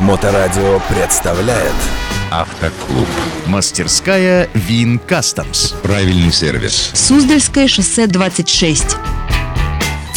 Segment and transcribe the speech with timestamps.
[0.00, 1.74] Моторадио представляет
[2.30, 3.08] Автоклуб.
[3.46, 5.72] Мастерская Вин Кастомс.
[5.82, 6.92] Правильный сервис.
[6.94, 8.96] Суздальское шоссе 26.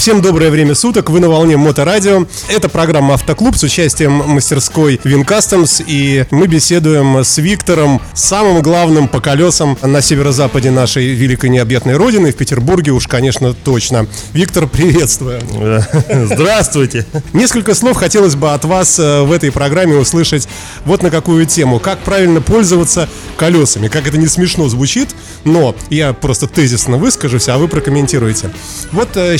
[0.00, 2.26] Всем доброе время суток, вы на волне Моторадио.
[2.48, 9.08] Это программа «Автоклуб» с участием мастерской Вин Customs, и мы беседуем с Виктором, самым главным
[9.08, 14.06] по колесам на северо-западе нашей великой необъятной родины, в Петербурге уж, конечно, точно.
[14.32, 15.42] Виктор, приветствую.
[16.08, 17.04] Здравствуйте.
[17.34, 20.48] Несколько слов хотелось бы от вас э, в этой программе услышать
[20.86, 21.78] вот на какую тему.
[21.78, 23.06] Как правильно пользоваться
[23.36, 23.88] колесами.
[23.88, 25.10] Как это не смешно звучит,
[25.44, 28.50] но я просто тезисно выскажусь, а вы прокомментируете.
[28.92, 29.36] Вот э,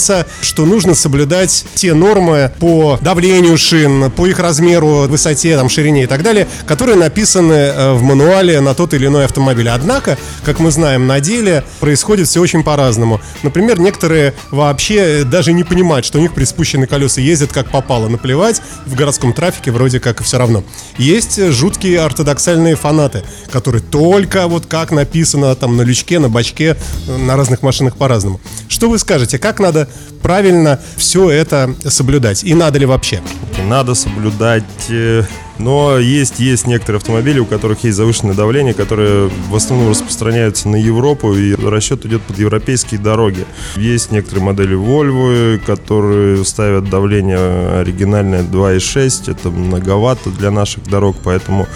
[0.00, 6.04] считается, что нужно соблюдать те нормы по давлению шин, по их размеру, высоте, там, ширине
[6.04, 9.68] и так далее, которые написаны э, в мануале на тот или иной автомобиль.
[9.68, 13.20] Однако, как мы знаем, на деле происходит все очень по-разному.
[13.42, 18.62] Например, некоторые вообще даже не понимают, что у них приспущены колеса, ездят как попало, наплевать,
[18.86, 20.64] в городском трафике вроде как все равно.
[20.96, 27.36] Есть жуткие ортодоксальные фанаты, которые только вот как написано там на лючке, на бачке, на
[27.36, 28.40] разных машинах по-разному.
[28.68, 29.89] Что вы скажете, как надо
[30.22, 32.44] правильно все это соблюдать?
[32.44, 33.20] И надо ли вообще?
[33.68, 35.24] Надо соблюдать э,
[35.60, 40.76] но есть, есть некоторые автомобили, у которых есть завышенное давление, которые в основном распространяются на
[40.76, 43.44] Европу, и расчет идет под европейские дороги.
[43.76, 49.30] Есть некоторые модели Volvo, которые ставят давление оригинальное 2,6.
[49.30, 51.66] Это многовато для наших дорог, поэтому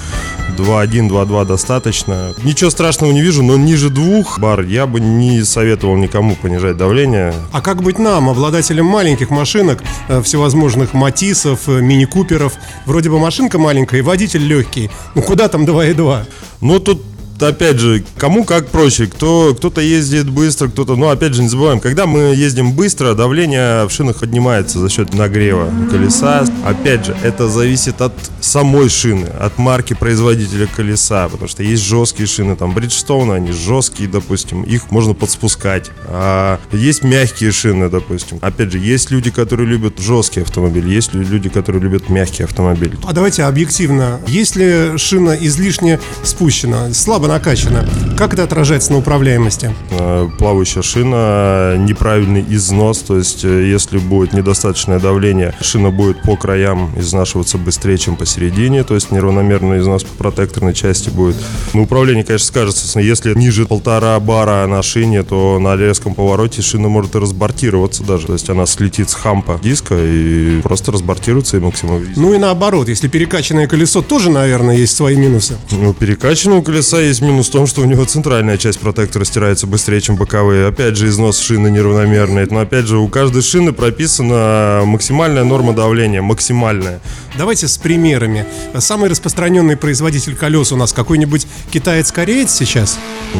[0.56, 2.32] 2.1, 2.2 достаточно.
[2.42, 7.34] Ничего страшного не вижу, но ниже двух бар я бы не советовал никому понижать давление.
[7.52, 12.54] А как быть нам, обладателям маленьких машинок, э, всевозможных Матисов, э, мини-куперов?
[12.86, 14.88] Вроде бы машинка маленькая, маленькая, водитель легкий.
[15.14, 16.26] Ну куда там 2,2?
[16.60, 17.02] Ну тут
[17.40, 19.06] опять же, кому как проще.
[19.06, 20.96] Кто, кто-то ездит быстро, кто-то...
[20.96, 25.14] Но опять же, не забываем, когда мы ездим быстро, давление в шинах поднимается за счет
[25.14, 26.46] нагрева колеса.
[26.64, 32.26] Опять же, это зависит от самой шины, от марки производителя колеса, потому что есть жесткие
[32.26, 35.90] шины, там, Bridgestone, они жесткие, допустим, их можно подспускать.
[36.06, 38.38] А есть мягкие шины, допустим.
[38.40, 42.96] Опять же, есть люди, которые любят жесткие автомобили, есть люди, которые любят мягкие автомобили.
[43.04, 44.20] А давайте объективно.
[44.26, 47.86] Если шина излишне спущена, слабо накачана,
[48.16, 49.74] как это отражается на управляемости?
[49.90, 56.36] Э, плавающая шина, неправильный износ, то есть э, если будет недостаточное давление, шина будет по
[56.36, 61.36] краям изнашиваться быстрее, чем посередине, то есть неравномерный износ по протекторной части будет.
[61.72, 66.88] На управлении, конечно, скажется, если ниже полтора бара на шине, то на резком повороте шина
[66.88, 71.60] может и разбортироваться даже, то есть она слетит с хампа диска и просто разбортируется и
[71.60, 72.04] максимум.
[72.16, 75.56] Ну и наоборот, если перекачанное колесо тоже, наверное, есть свои минусы.
[75.70, 80.00] Ну, перекачанного колеса есть минус в том, что у него центральная часть протектора стирается быстрее,
[80.00, 80.68] чем боковые.
[80.68, 82.46] Опять же, износ шины неравномерный.
[82.50, 87.00] Но опять же, у каждой шины прописана максимальная норма давления, максимальная.
[87.36, 88.46] Давайте с примерами.
[88.78, 92.98] Самый распространенный производитель колес у нас какой-нибудь китаец-кореец сейчас?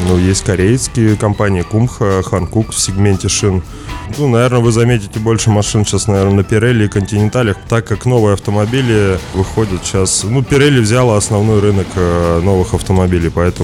[0.09, 3.63] Ну, есть корейские компании Кумха, Ханкук в сегменте шин.
[4.19, 8.35] Ну, наверное, вы заметите больше машин сейчас, наверное, на Pirelli и Континенталях, так как новые
[8.35, 10.25] автомобили выходят сейчас.
[10.25, 13.64] Ну, Pirelli взяла основной рынок э, новых автомобилей, поэтому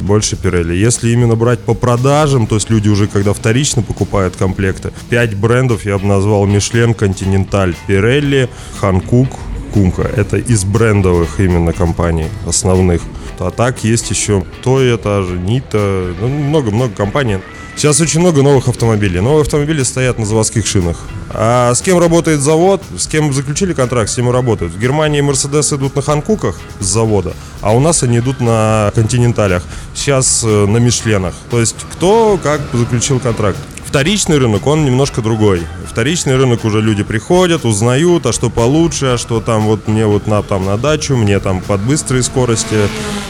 [0.00, 0.74] больше Pirelli.
[0.74, 5.84] Если именно брать по продажам, то есть люди уже когда вторично покупают комплекты, пять брендов
[5.84, 8.48] я бы назвал Michelin, Continental, Pirelli,
[8.80, 9.28] Hankook,
[9.72, 10.02] Кумка.
[10.02, 13.02] Это из брендовых именно компаний, основных.
[13.38, 17.38] А так есть еще Toyota, Нита, ну, много-много компаний.
[17.76, 19.20] Сейчас очень много новых автомобилей.
[19.20, 20.98] Новые автомобили стоят на заводских шинах.
[21.30, 24.74] А с кем работает завод, с кем заключили контракт, с тем и работают.
[24.74, 29.62] В Германии Мерседес идут на Ханкуках с завода, а у нас они идут на Континенталях.
[29.94, 31.34] Сейчас э, на Мишленах.
[31.50, 33.58] То есть кто как заключил контракт.
[33.92, 35.60] Вторичный рынок, он немножко другой.
[35.86, 40.26] Вторичный рынок уже люди приходят, узнают, а что получше, а что там вот мне вот
[40.26, 42.88] на, там на дачу, мне там под быстрые скорости.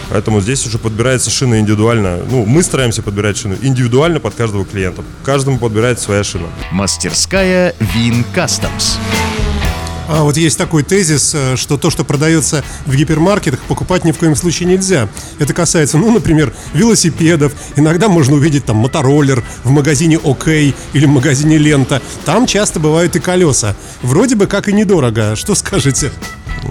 [0.09, 2.21] Поэтому здесь уже подбирается шина индивидуально.
[2.31, 5.03] Ну, мы стараемся подбирать шину индивидуально под каждого клиента.
[5.25, 6.47] Каждому подбирается своя шина.
[6.71, 8.99] Мастерская Вин Кастомс.
[10.09, 14.19] А вот есть такой тезис, э, что то, что продается в гипермаркетах, покупать ни в
[14.19, 15.09] коем случае нельзя.
[15.39, 17.53] Это касается, ну, например, велосипедов.
[17.77, 22.03] Иногда можно увидеть там мотороллер в магазине ОК или в магазине Лента.
[22.25, 23.77] Там часто бывают и колеса.
[24.03, 25.37] Вроде бы как и недорого.
[25.37, 26.11] Что скажете?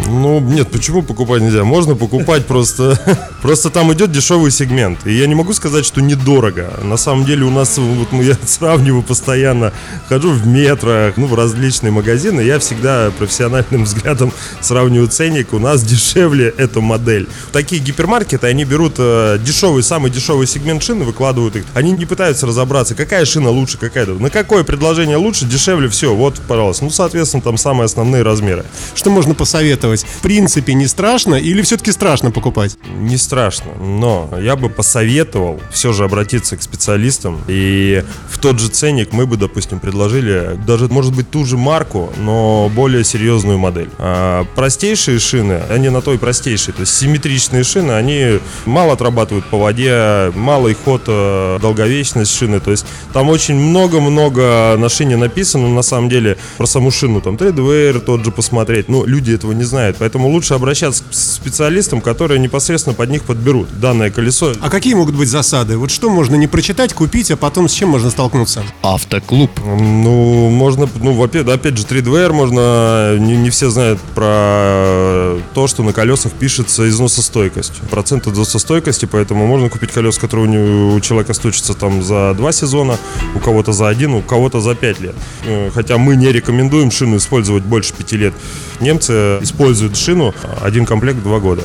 [0.07, 1.63] Ну, нет, почему покупать нельзя?
[1.63, 2.99] Можно покупать просто...
[3.41, 5.07] Просто там идет дешевый сегмент.
[5.07, 6.79] И я не могу сказать, что недорого.
[6.83, 9.73] На самом деле у нас, вот я сравниваю постоянно,
[10.07, 15.53] хожу в метро, ну, в различные магазины, я всегда профессиональным взглядом сравниваю ценник.
[15.53, 17.27] У нас дешевле эта модель.
[17.51, 21.65] Такие гипермаркеты, они берут э, дешевый, самый дешевый сегмент шины, выкладывают их.
[21.73, 26.39] Они не пытаются разобраться, какая шина лучше, какая На какое предложение лучше, дешевле, все, вот,
[26.47, 26.83] пожалуйста.
[26.83, 28.65] Ну, соответственно, там самые основные размеры.
[28.93, 29.80] Что можно посоветовать?
[29.81, 30.03] Посоветовать?
[30.03, 32.77] В принципе, не страшно или все-таки страшно покупать?
[32.99, 37.39] Не страшно, но я бы посоветовал все же обратиться к специалистам.
[37.47, 42.11] И в тот же ценник мы бы, допустим, предложили даже, может быть, ту же марку,
[42.17, 43.89] но более серьезную модель.
[43.97, 49.57] А простейшие шины, они на той простейшие, то есть симметричные шины, они мало отрабатывают по
[49.57, 52.59] воде, малый ход, э, долговечность шины.
[52.59, 57.21] То есть там очень много-много на шине написано, на самом деле, про саму шину.
[57.21, 58.89] Там 3DVR тот же посмотреть.
[58.89, 59.97] Но люди этого не знают.
[59.99, 64.53] Поэтому лучше обращаться к специалистам, которые непосредственно под них подберут данное колесо.
[64.61, 65.77] А какие могут быть засады?
[65.77, 68.63] Вот что можно не прочитать, купить, а потом с чем можно столкнуться?
[68.81, 69.51] Автоклуб.
[69.63, 75.83] Ну, можно, ну, во-первых, опять же, 3DVR можно, не, не все знают про то, что
[75.83, 77.73] на колесах пишется износостойкость.
[77.89, 82.51] Процент износостойкости, поэтому можно купить колеса, которые у, не- у человека стучатся там за два
[82.51, 82.97] сезона,
[83.35, 85.15] у кого-то за один, у кого-то за пять лет.
[85.45, 88.33] Э, Хотя мы не рекомендуем шину использовать больше пяти лет.
[88.79, 89.11] Немцы
[89.41, 89.50] используют
[89.95, 91.63] шину один комплект два года.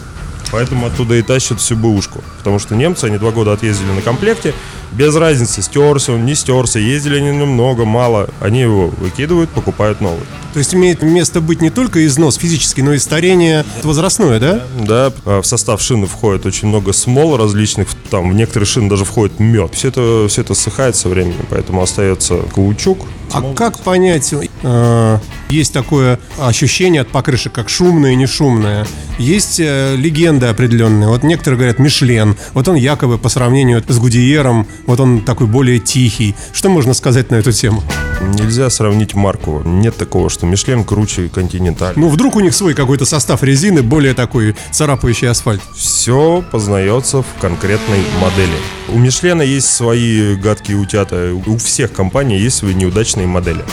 [0.52, 2.22] Поэтому оттуда и тащат всю бэушку.
[2.38, 4.54] Потому что немцы, они два года отъездили на комплекте,
[4.92, 8.30] без разницы, стерся он, не стерся, ездили они немного, мало.
[8.40, 10.22] Они его выкидывают, покупают новый.
[10.52, 14.62] То есть имеет место быть не только износ физический, но и старение возрастное, да?
[14.80, 19.04] Да, а в состав шины входит очень много смол различных, там в некоторые шины даже
[19.04, 19.74] входит мед.
[19.74, 22.98] Все это, все это ссыхает со временем, поэтому остается каучук.
[23.36, 25.18] А как понять, э,
[25.50, 28.86] есть такое ощущение от покрышек, как шумное и не шумное.
[29.18, 31.08] Есть э, легенды определенные.
[31.08, 32.36] Вот некоторые говорят Мишлен.
[32.54, 36.34] Вот он якобы по сравнению с Гудиером, вот он такой более тихий.
[36.52, 37.82] Что можно сказать на эту тему?
[38.20, 39.62] Нельзя сравнить марку.
[39.64, 41.94] Нет такого, что Мишлен круче Континенталь.
[41.96, 45.62] Ну, вдруг у них свой какой-то состав резины, более такой царапающий асфальт.
[45.74, 48.56] Все познается в конкретной модели.
[48.88, 53.64] У Мишлена есть свои гадкие утята, у всех компаний есть свои неудачные модели.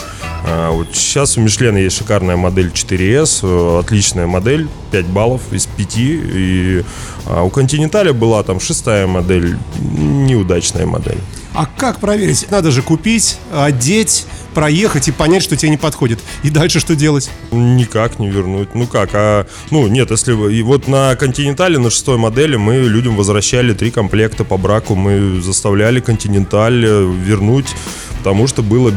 [0.46, 5.66] А, Вот сейчас у Мишлена есть шикарная модель 4S, э, отличная модель, 5 баллов из
[5.68, 5.94] 5.
[5.98, 6.84] И
[7.26, 11.20] а, у Континенталя была там шестая модель, неудачная модель.
[11.54, 12.50] А как проверить?
[12.50, 16.20] Надо же купить, одеть, проехать и понять, что тебе не подходит.
[16.42, 17.30] И дальше что делать?
[17.52, 18.74] Никак не вернуть.
[18.74, 19.46] Ну как, а...
[19.70, 20.34] Ну нет, если...
[20.52, 24.96] И вот на Континентале, на шестой модели мы людям возвращали три комплекта по браку.
[24.96, 27.76] Мы заставляли Континенталь вернуть,
[28.24, 28.90] потому что было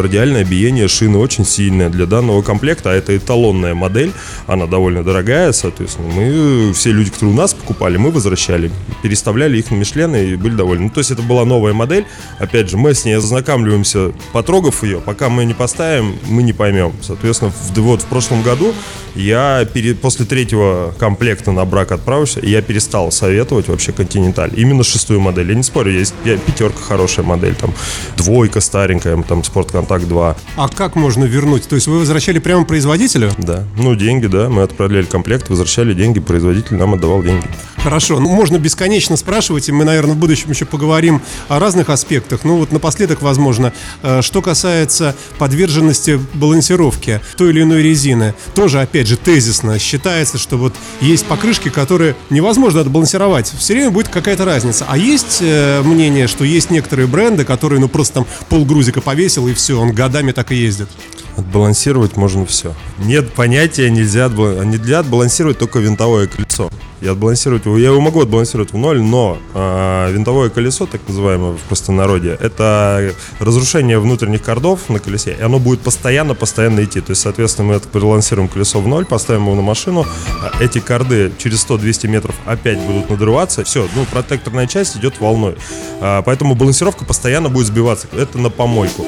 [0.00, 4.10] радиальное биение шины очень сильное для данного комплекта, а это эталонная модель,
[4.46, 6.08] она довольно дорогая, соответственно.
[6.08, 8.70] Мы, все люди, которые у нас покупали, мы возвращали,
[9.02, 10.84] переставляли их на Мишлены и были довольны.
[10.84, 12.06] Ну, то есть это была новая модель,
[12.38, 16.94] опять же, мы с ней ознакомливаемся, потрогав ее, пока мы не поставим, мы не поймем.
[17.02, 18.72] Соответственно, в, вот в прошлом году
[19.14, 24.52] я пере- после третьего комплекта на брак отправился, я перестал советовать вообще Континенталь.
[24.56, 25.50] Именно шестую модель.
[25.50, 27.74] Я не спорю, есть пя- пятерка хорошая модель, там
[28.16, 30.36] двойка старенькая, там Спортконтакт 2.
[30.56, 31.66] А как можно вернуть?
[31.66, 33.32] То есть вы возвращали прямо производителю?
[33.36, 33.64] Да.
[33.76, 34.48] Ну, деньги, да.
[34.48, 37.44] Мы отправляли комплект, возвращали деньги, производитель нам отдавал деньги.
[37.82, 42.44] Хорошо, ну можно бесконечно спрашивать, и мы, наверное, в будущем еще поговорим о разных аспектах.
[42.44, 43.72] Ну вот напоследок, возможно,
[44.02, 50.58] э, что касается подверженности балансировки той или иной резины, тоже, опять же, тезисно считается, что
[50.58, 53.50] вот есть покрышки, которые невозможно отбалансировать.
[53.58, 54.84] Все время будет какая-то разница.
[54.86, 58.26] А есть э, мнение, что есть некоторые бренды, которые, ну, просто там
[58.60, 60.88] полгрузика повесил, и все, он годами так и ездит.
[61.36, 62.74] Отбалансировать можно все.
[62.98, 66.70] Нет понятия, нельзя, отбала- нельзя отбалансировать только винтовое колесо.
[67.00, 71.52] И отбалансировать его, я его могу отбалансировать в ноль, но а, винтовое колесо, так называемое
[71.52, 77.00] в простонародье, это разрушение внутренних кордов на колесе, и оно будет постоянно-постоянно идти.
[77.00, 80.04] То есть, соответственно, мы отбалансируем колесо в ноль, поставим его на машину,
[80.42, 85.56] а эти корды через 100-200 метров опять будут надрываться, все, ну, протекторная часть идет волной.
[86.00, 88.08] А, поэтому балансировка постоянно будет сбиваться.
[88.12, 89.06] Это на помойку.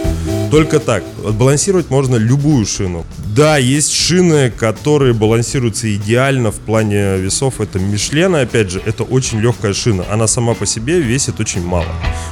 [0.53, 1.03] Только так.
[1.27, 3.07] Отбалансировать можно любую шину.
[3.35, 7.63] Да, есть шины, которые балансируются идеально в плане весов.
[7.63, 10.05] Это Мишлен, опять же, это очень легкая шина.
[10.11, 11.87] Она сама по себе весит очень мало.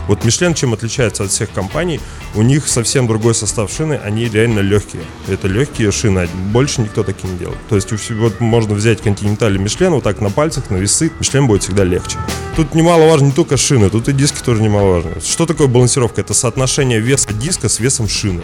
[0.08, 2.00] Вот Мишлен чем отличается от всех компаний?
[2.34, 5.02] У них совсем другой состав шины, они реально легкие.
[5.26, 7.58] Это легкие шины, больше никто такие не делает.
[7.70, 11.46] То есть вот можно взять Континенталь и Мишлен вот так на пальцах, на весы, Мишлен
[11.46, 12.18] будет всегда легче.
[12.56, 15.12] Тут немаловажно не только шины, тут и диски тоже немаловажно.
[15.22, 16.20] Что такое балансировка?
[16.20, 18.42] Это соотношение веса диска с весом шины.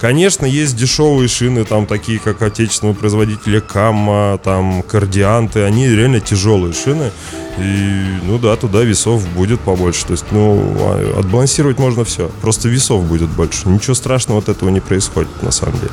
[0.00, 6.72] Конечно, есть дешевые шины, там такие, как отечественного производителя Камма, там Кардианты, они реально тяжелые
[6.72, 7.10] шины.
[7.58, 10.06] И, ну да, туда весов будет побольше.
[10.06, 12.30] То есть, ну, а, отбалансировать можно все.
[12.40, 13.68] Просто весов будет больше.
[13.68, 15.92] Ничего страшного от этого не происходит, на самом деле.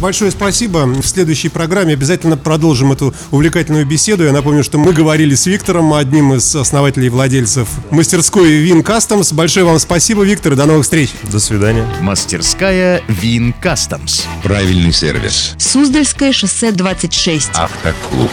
[0.00, 0.86] Большое спасибо.
[0.86, 4.24] В следующей программе обязательно продолжим эту увлекательную беседу.
[4.24, 9.34] Я напомню, что мы говорили с Виктором, одним из основателей и владельцев мастерской Вин Customs.
[9.34, 11.10] Большое вам спасибо, Виктор, и до новых встреч.
[11.30, 11.86] До свидания.
[12.00, 14.24] Мастерская Вин Кастомс.
[14.42, 15.54] Правильный сервис.
[15.58, 17.50] Суздальское шоссе 26.
[17.54, 18.30] Автоклуб.